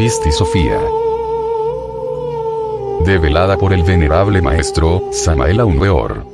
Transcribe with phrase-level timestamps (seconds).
[0.00, 0.80] Pisti Sofía.
[3.04, 6.24] Develada por el venerable maestro, Samael Aumbeor.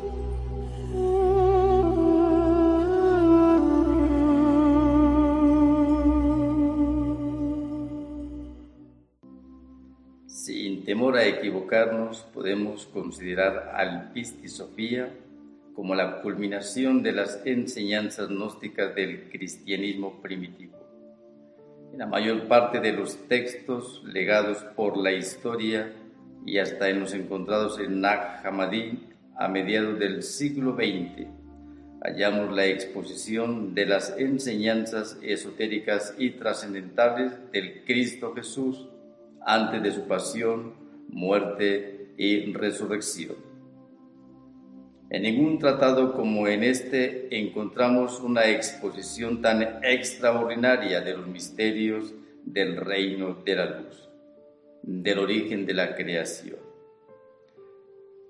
[10.29, 15.13] Sin temor a equivocarnos, podemos considerar al Pisti Sofía
[15.75, 20.76] como la culminación de las enseñanzas gnósticas del cristianismo primitivo.
[21.97, 25.95] En la mayor parte de los textos legados por la historia
[26.45, 28.99] y hasta en los encontrados en Nag Hammadi
[29.35, 31.27] a mediados del siglo XX,
[32.03, 38.91] hallamos la exposición de las enseñanzas esotéricas y trascendentales del Cristo Jesús
[39.41, 40.75] antes de su pasión,
[41.09, 43.56] muerte y resurrección.
[45.09, 52.13] En ningún tratado como en este encontramos una exposición tan extraordinaria de los misterios
[52.45, 54.09] del reino de la luz,
[54.83, 56.59] del origen de la creación.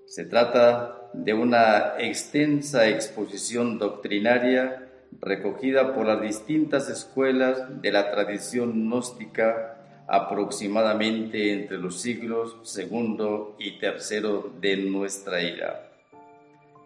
[0.05, 4.87] Se trata de una extensa exposición doctrinaria
[5.19, 13.79] recogida por las distintas escuelas de la tradición gnóstica aproximadamente entre los siglos segundo y
[13.79, 15.86] tercero de nuestra era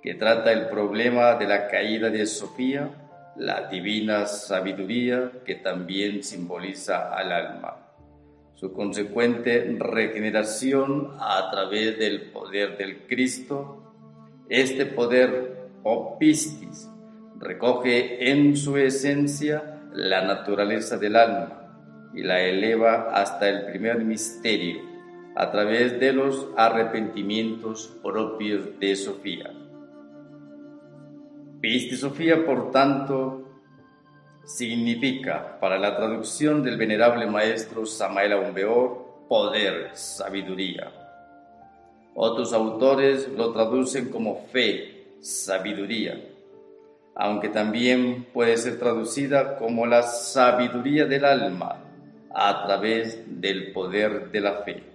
[0.01, 2.89] que trata el problema de la caída de Sofía,
[3.35, 7.77] la divina sabiduría que también simboliza al alma,
[8.55, 13.77] su consecuente regeneración a través del poder del Cristo.
[14.49, 16.19] Este poder, o
[17.39, 24.81] recoge en su esencia la naturaleza del alma y la eleva hasta el primer misterio
[25.35, 29.60] a través de los arrepentimientos propios de Sofía.
[31.95, 33.43] Sofía, por tanto,
[34.43, 40.91] significa, para la traducción del venerable maestro Samael Aumbeor, poder, sabiduría.
[42.15, 46.19] Otros autores lo traducen como fe, sabiduría,
[47.15, 51.77] aunque también puede ser traducida como la sabiduría del alma
[52.33, 54.90] a través del poder de la fe.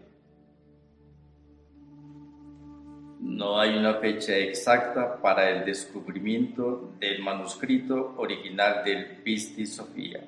[3.26, 10.20] No hay una fecha exacta para el descubrimiento del manuscrito original del Pisti Sofía.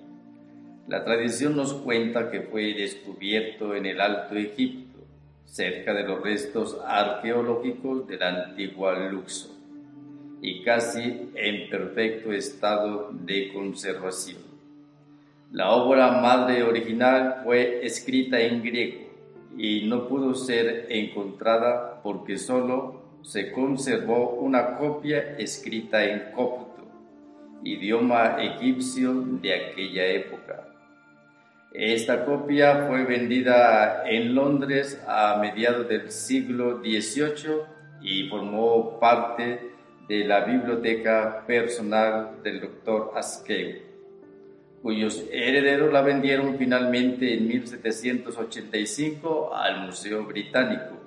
[0.88, 4.98] La tradición nos cuenta que fue descubierto en el Alto Egipto,
[5.44, 9.52] cerca de los restos arqueológicos de la antigua Luxor,
[10.42, 14.42] y casi en perfecto estado de conservación.
[15.52, 19.08] La obra madre original fue escrita en griego
[19.56, 26.86] y no pudo ser encontrada porque solo se conservó una copia escrita en copto,
[27.64, 30.64] idioma egipcio de aquella época.
[31.72, 37.62] Esta copia fue vendida en Londres a mediados del siglo XVIII
[38.00, 39.72] y formó parte
[40.08, 43.88] de la biblioteca personal del doctor Askew
[44.82, 50.97] cuyos herederos la vendieron finalmente en 1785 al Museo Británico,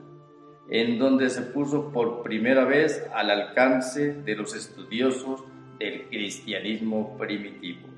[0.72, 5.44] en donde se puso por primera vez al alcance de los estudiosos
[5.78, 7.90] del cristianismo primitivo.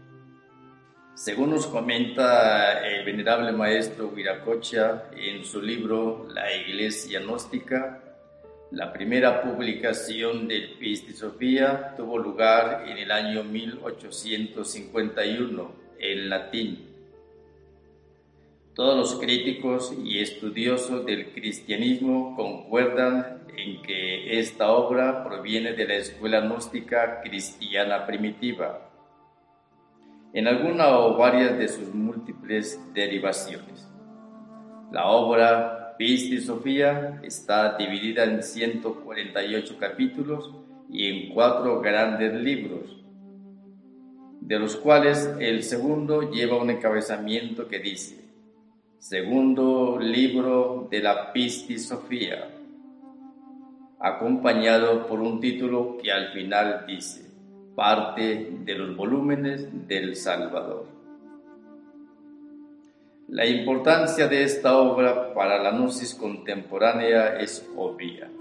[1.13, 7.99] Según nos comenta el venerable maestro Viracocha en su libro La Iglesia Gnóstica,
[8.71, 11.13] la primera publicación del Pisti
[11.95, 16.92] tuvo lugar en el año 1851 en latín.
[18.75, 25.93] Todos los críticos y estudiosos del cristianismo concuerdan en que esta obra proviene de la
[25.93, 28.89] escuela gnóstica cristiana primitiva,
[30.33, 33.87] en alguna o varias de sus múltiples derivaciones.
[34.91, 40.49] La obra Pisti Sofía está dividida en 148 capítulos
[40.89, 42.97] y en cuatro grandes libros,
[44.41, 48.22] de los cuales el segundo lleva un encabezamiento que dice,
[49.03, 52.47] segundo libro de la Pisti Sofía,
[53.99, 57.29] acompañado por un título que al final dice,
[57.75, 60.85] parte de los volúmenes del Salvador.
[63.27, 68.31] La importancia de esta obra para la gnosis contemporánea es obvia.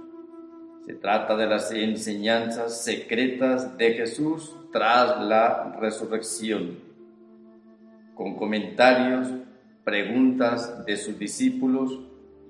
[0.87, 6.79] Se trata de las enseñanzas secretas de Jesús tras la resurrección,
[8.15, 9.29] con comentarios,
[9.85, 11.99] preguntas de sus discípulos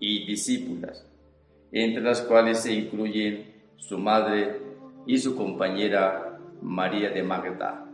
[0.01, 1.07] y discípulas,
[1.71, 4.61] entre las cuales se incluyen su madre
[5.07, 7.87] y su compañera María de Magda.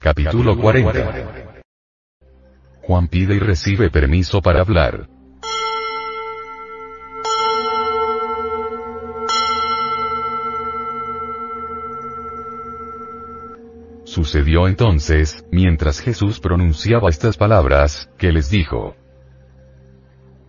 [0.00, 1.62] Capítulo 40
[2.82, 5.17] Juan pide y recibe permiso para hablar.
[14.18, 18.96] Sucedió entonces, mientras Jesús pronunciaba estas palabras, que les dijo,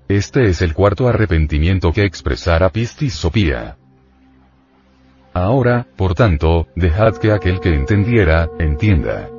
[0.08, 3.78] Este es el cuarto arrepentimiento que expresara Pistis Sopía.
[5.36, 9.30] Ahora, por tanto, dejad que aquel que entendiera, entienda.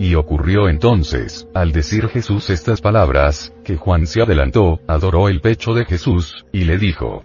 [0.00, 5.74] Y ocurrió entonces, al decir Jesús estas palabras, que Juan se adelantó, adoró el pecho
[5.74, 7.22] de Jesús, y le dijo,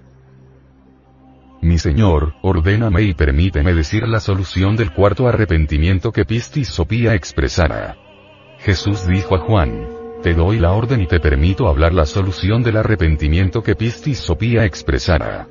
[1.61, 7.97] Mi Señor, ordéname y permíteme decir la solución del cuarto arrepentimiento que Pistis Sopía expresara.
[8.59, 9.87] Jesús dijo a Juan,
[10.23, 14.63] Te doy la orden y te permito hablar la solución del arrepentimiento que Pistis Sopía
[14.63, 15.47] expresara.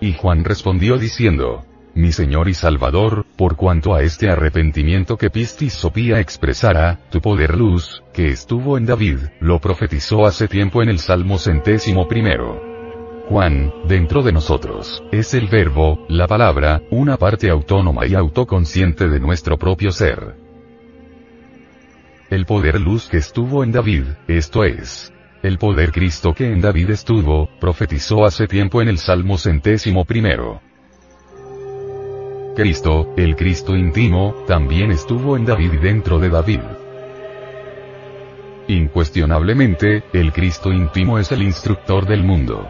[0.00, 1.64] Y Juan respondió diciendo,
[1.94, 7.54] mi Señor y Salvador, por cuanto a este arrepentimiento que Pistis Sopía expresara, tu poder
[7.54, 12.71] luz, que estuvo en David, lo profetizó hace tiempo en el Salmo centésimo primero.
[13.32, 19.18] Juan, dentro de nosotros, es el verbo, la palabra, una parte autónoma y autoconsciente de
[19.20, 20.34] nuestro propio ser.
[22.28, 26.90] El poder luz que estuvo en David, esto es, el poder Cristo que en David
[26.90, 30.60] estuvo, profetizó hace tiempo en el Salmo centésimo primero.
[32.54, 36.60] Cristo, el Cristo íntimo, también estuvo en David y dentro de David.
[38.68, 42.68] Incuestionablemente, el Cristo íntimo es el instructor del mundo.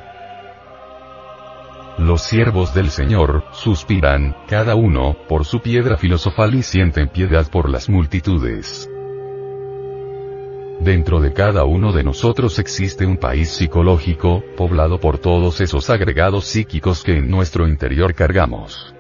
[1.99, 7.69] Los siervos del Señor, suspiran, cada uno, por su piedra filosofal y sienten piedad por
[7.69, 8.89] las multitudes.
[10.81, 16.47] Dentro de cada uno de nosotros existe un país psicológico, poblado por todos esos agregados
[16.47, 18.95] psíquicos que en nuestro interior cargamos.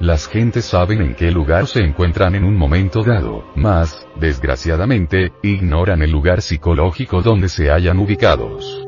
[0.00, 6.02] Las gentes saben en qué lugar se encuentran en un momento dado, mas, desgraciadamente, ignoran
[6.02, 8.85] el lugar psicológico donde se hayan ubicados.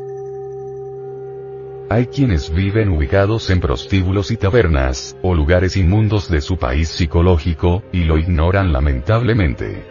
[1.90, 7.83] Hay quienes viven ubicados en prostíbulos y tabernas, o lugares inmundos de su país psicológico,
[7.92, 9.87] y lo ignoran lamentablemente.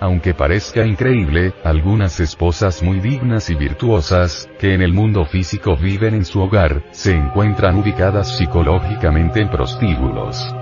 [0.00, 6.14] Aunque parezca increíble, algunas esposas muy dignas y virtuosas, que en el mundo físico viven
[6.14, 10.54] en su hogar, se encuentran ubicadas psicológicamente en prostíbulos.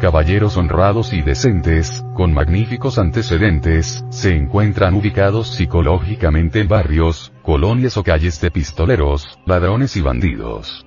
[0.00, 8.02] Caballeros honrados y decentes, con magníficos antecedentes, se encuentran ubicados psicológicamente en barrios, colonias o
[8.02, 10.86] calles de pistoleros, ladrones y bandidos.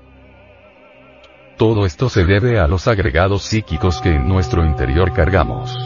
[1.57, 5.82] Todo esto se debe a los agregados psíquicos que en nuestro interior cargamos.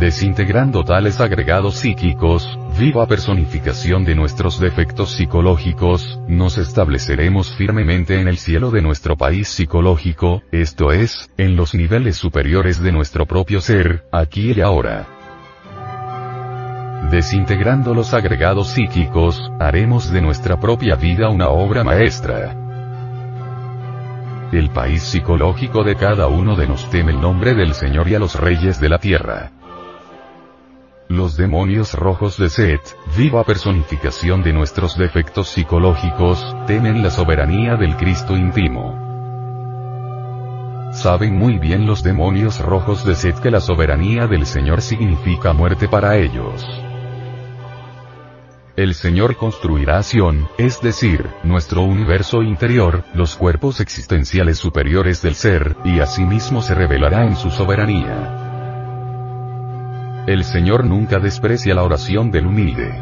[0.00, 8.38] Desintegrando tales agregados psíquicos, viva personificación de nuestros defectos psicológicos, nos estableceremos firmemente en el
[8.38, 14.04] cielo de nuestro país psicológico, esto es, en los niveles superiores de nuestro propio ser,
[14.10, 15.06] aquí y ahora.
[17.10, 22.56] Desintegrando los agregados psíquicos, haremos de nuestra propia vida una obra maestra.
[24.50, 28.18] El país psicológico de cada uno de nos teme el nombre del Señor y a
[28.18, 29.59] los reyes de la tierra.
[31.10, 37.96] Los demonios rojos de Set, viva personificación de nuestros defectos psicológicos, temen la soberanía del
[37.96, 38.96] Cristo íntimo.
[40.92, 45.88] Saben muy bien los demonios rojos de Set que la soberanía del Señor significa muerte
[45.88, 46.64] para ellos.
[48.76, 55.76] El Señor construirá Sion, es decir, nuestro universo interior, los cuerpos existenciales superiores del ser,
[55.84, 58.49] y asimismo se revelará en su soberanía.
[60.30, 62.94] El Señor nunca desprecia la oración del humilde.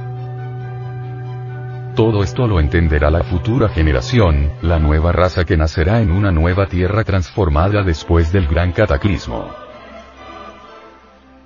[1.94, 6.68] Todo esto lo entenderá la futura generación, la nueva raza que nacerá en una nueva
[6.68, 9.50] tierra transformada después del gran cataclismo.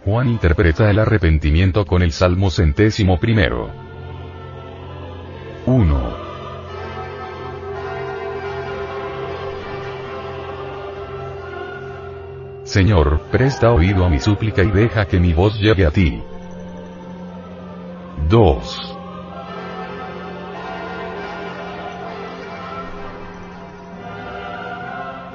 [0.05, 3.69] Juan interpreta el arrepentimiento con el Salmo centésimo primero.
[5.67, 6.22] 1.
[12.73, 16.23] Señor, presta oído a mi súplica y deja que mi voz llegue a ti.
[18.31, 18.97] 2.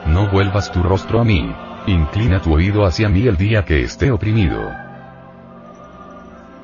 [0.08, 1.54] No vuelvas tu rostro a mí.
[1.86, 4.72] Inclina tu oído hacia mí el día que esté oprimido.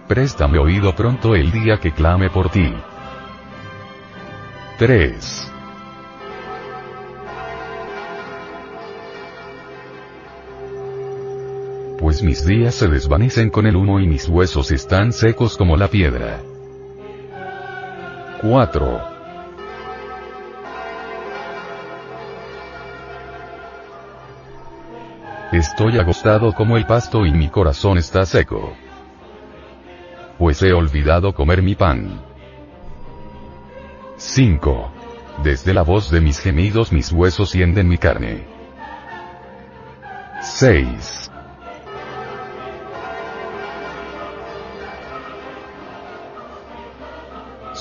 [0.08, 2.74] Préstame oído pronto el día que clame por ti.
[4.80, 5.52] 3.
[12.03, 15.88] Pues mis días se desvanecen con el humo y mis huesos están secos como la
[15.88, 16.41] piedra.
[18.41, 19.01] 4.
[25.53, 28.74] Estoy agostado como el pasto y mi corazón está seco.
[30.38, 32.22] Pues he olvidado comer mi pan.
[34.17, 34.91] 5.
[35.41, 38.43] Desde la voz de mis gemidos mis huesos hienden mi carne.
[40.41, 41.24] 6.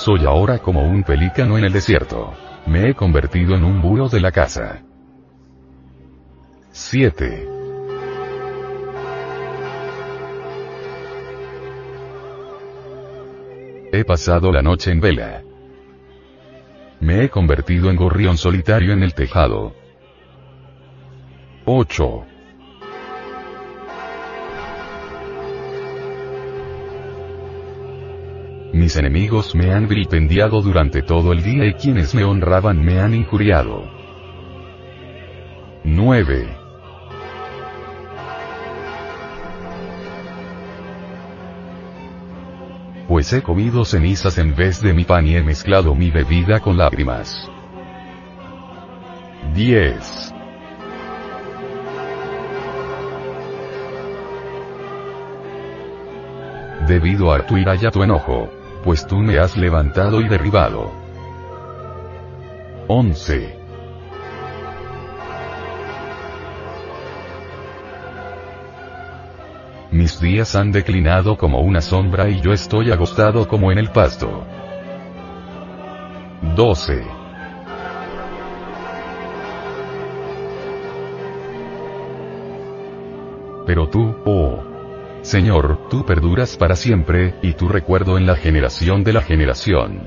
[0.05, 2.35] Soy ahora como un pelícano en el desierto.
[2.67, 4.83] Me he convertido en un búho de la casa.
[6.73, 7.49] 7.
[13.93, 15.45] He pasado la noche en vela.
[16.99, 19.73] Me he convertido en gorrión solitario en el tejado.
[21.65, 22.32] 8.
[28.83, 33.15] Mis enemigos me han vilipendiado durante todo el día y quienes me honraban me han
[33.15, 33.89] injuriado.
[35.85, 36.57] 9.
[43.07, 46.77] pues he comido cenizas en vez de mi pan y he mezclado mi bebida con
[46.77, 47.49] lágrimas.
[49.55, 50.35] 10.
[56.89, 58.51] Debido a tu ira y a tu enojo,
[58.83, 60.91] pues tú me has levantado y derribado.
[62.89, 63.59] 11.
[69.93, 74.45] Mis días han declinado como una sombra y yo estoy agostado como en el pasto.
[76.57, 77.07] 12.
[83.67, 84.72] Pero tú, oh
[85.23, 90.03] Señor, tú perduras para siempre, y tu recuerdo en la generación de la generación.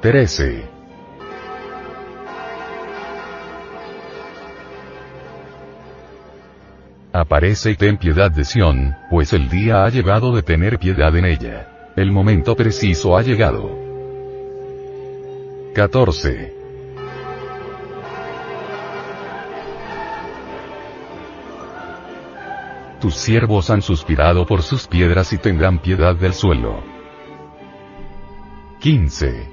[0.00, 0.64] 13.
[7.12, 11.26] Aparece y ten piedad de Sión, pues el día ha llegado de tener piedad en
[11.26, 11.92] ella.
[11.94, 13.78] El momento preciso ha llegado.
[15.74, 16.61] 14.
[23.02, 26.84] Tus siervos han suspirado por sus piedras y tendrán piedad del suelo.
[28.78, 29.50] 15.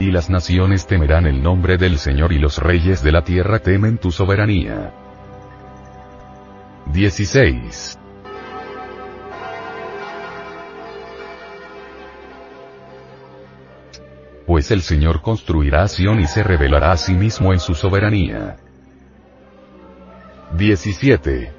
[0.00, 3.98] Y las naciones temerán el nombre del Señor y los reyes de la tierra temen
[3.98, 4.92] tu soberanía.
[6.86, 8.00] 16.
[14.46, 18.56] Pues el Señor construirá Sion y se revelará a sí mismo en su soberanía.
[20.56, 21.52] 17.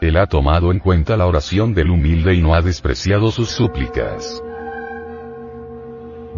[0.00, 4.42] Él ha tomado en cuenta la oración del humilde y no ha despreciado sus súplicas.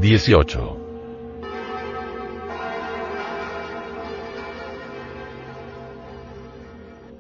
[0.01, 0.80] 18.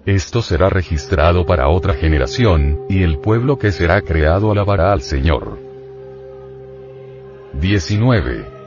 [0.06, 5.58] Esto será registrado para otra generación, y el pueblo que será creado alabará al Señor.
[7.54, 8.60] 19.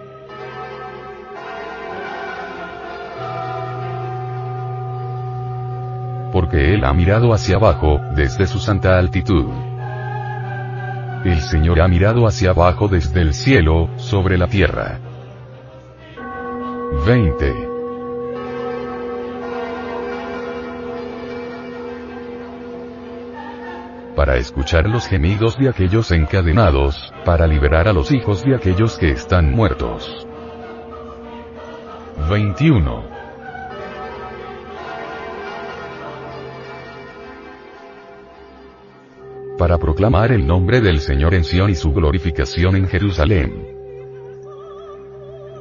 [6.33, 9.45] porque Él ha mirado hacia abajo, desde su santa altitud.
[11.23, 14.99] El Señor ha mirado hacia abajo desde el cielo, sobre la tierra.
[17.05, 17.72] 20.
[24.15, 29.09] Para escuchar los gemidos de aquellos encadenados, para liberar a los hijos de aquellos que
[29.09, 30.27] están muertos.
[32.29, 33.13] 21.
[39.63, 43.65] para proclamar el nombre del Señor en Sion y su glorificación en Jerusalén.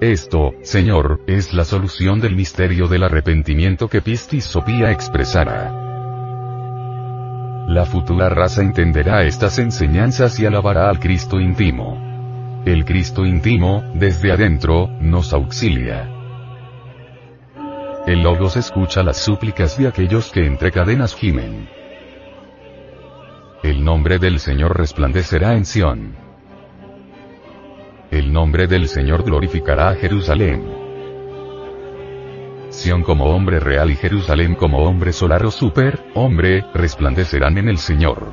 [0.00, 5.91] Esto, Señor, es la solución del misterio del arrepentimiento que Pistis Sofía expresará.
[7.72, 11.98] La futura raza entenderá estas enseñanzas y alabará al Cristo íntimo.
[12.66, 16.06] El Cristo íntimo, desde adentro, nos auxilia.
[18.06, 21.66] El Logos escucha las súplicas de aquellos que entre cadenas gimen.
[23.62, 26.14] El nombre del Señor resplandecerá en Sión.
[28.10, 30.81] El nombre del Señor glorificará a Jerusalén.
[32.72, 37.76] Sión como hombre real y Jerusalén como hombre solar o super, hombre, resplandecerán en el
[37.76, 38.32] Señor.